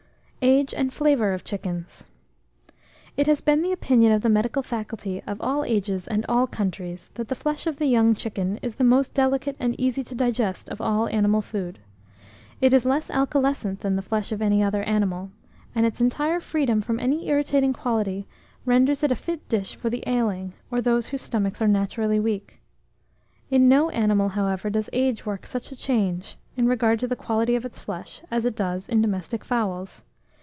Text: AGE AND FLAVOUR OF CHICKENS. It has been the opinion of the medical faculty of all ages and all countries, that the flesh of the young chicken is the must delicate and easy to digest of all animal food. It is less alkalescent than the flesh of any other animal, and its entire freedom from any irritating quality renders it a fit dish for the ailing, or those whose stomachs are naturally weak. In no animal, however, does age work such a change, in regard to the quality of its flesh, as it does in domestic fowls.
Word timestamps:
AGE 0.43 0.73
AND 0.73 0.91
FLAVOUR 0.91 1.33
OF 1.33 1.43
CHICKENS. 1.43 2.07
It 3.15 3.27
has 3.27 3.41
been 3.41 3.61
the 3.61 3.71
opinion 3.71 4.11
of 4.11 4.23
the 4.23 4.29
medical 4.29 4.63
faculty 4.63 5.21
of 5.27 5.39
all 5.39 5.63
ages 5.65 6.07
and 6.07 6.25
all 6.27 6.47
countries, 6.47 7.11
that 7.13 7.27
the 7.27 7.35
flesh 7.35 7.67
of 7.67 7.77
the 7.77 7.85
young 7.85 8.15
chicken 8.15 8.57
is 8.63 8.73
the 8.75 8.83
must 8.83 9.13
delicate 9.13 9.55
and 9.59 9.79
easy 9.79 10.01
to 10.03 10.15
digest 10.15 10.67
of 10.69 10.81
all 10.81 11.07
animal 11.09 11.41
food. 11.43 11.77
It 12.59 12.73
is 12.73 12.85
less 12.85 13.11
alkalescent 13.11 13.81
than 13.81 13.95
the 13.95 14.01
flesh 14.01 14.31
of 14.31 14.41
any 14.41 14.63
other 14.63 14.81
animal, 14.81 15.29
and 15.75 15.85
its 15.85 16.01
entire 16.01 16.39
freedom 16.39 16.81
from 16.81 16.99
any 16.99 17.27
irritating 17.29 17.71
quality 17.71 18.25
renders 18.65 19.03
it 19.03 19.11
a 19.11 19.15
fit 19.15 19.47
dish 19.47 19.75
for 19.75 19.91
the 19.91 20.03
ailing, 20.07 20.53
or 20.71 20.81
those 20.81 21.05
whose 21.07 21.21
stomachs 21.21 21.61
are 21.61 21.67
naturally 21.67 22.19
weak. 22.19 22.59
In 23.51 23.69
no 23.69 23.91
animal, 23.91 24.29
however, 24.29 24.71
does 24.71 24.89
age 24.91 25.23
work 25.23 25.45
such 25.45 25.71
a 25.71 25.75
change, 25.75 26.35
in 26.57 26.65
regard 26.67 26.99
to 26.99 27.07
the 27.07 27.15
quality 27.15 27.55
of 27.55 27.63
its 27.63 27.77
flesh, 27.77 28.23
as 28.31 28.43
it 28.43 28.55
does 28.55 28.89
in 28.89 29.03
domestic 29.03 29.45
fowls. 29.45 30.01